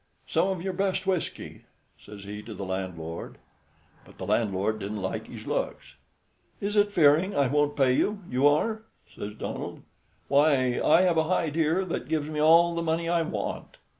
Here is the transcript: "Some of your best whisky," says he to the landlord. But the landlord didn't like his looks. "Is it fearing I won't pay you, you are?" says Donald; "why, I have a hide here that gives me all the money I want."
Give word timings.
"Some 0.25 0.47
of 0.47 0.63
your 0.63 0.73
best 0.73 1.05
whisky," 1.05 1.65
says 2.03 2.23
he 2.23 2.41
to 2.41 2.55
the 2.55 2.65
landlord. 2.65 3.37
But 4.03 4.17
the 4.17 4.25
landlord 4.25 4.79
didn't 4.79 4.99
like 5.03 5.27
his 5.27 5.45
looks. 5.45 5.93
"Is 6.59 6.75
it 6.75 6.91
fearing 6.91 7.35
I 7.35 7.45
won't 7.45 7.77
pay 7.77 7.93
you, 7.93 8.23
you 8.27 8.47
are?" 8.47 8.81
says 9.15 9.35
Donald; 9.35 9.83
"why, 10.27 10.81
I 10.83 11.01
have 11.03 11.17
a 11.17 11.25
hide 11.25 11.53
here 11.53 11.85
that 11.85 12.09
gives 12.09 12.31
me 12.31 12.39
all 12.41 12.73
the 12.73 12.81
money 12.81 13.07
I 13.09 13.21
want." 13.21 13.77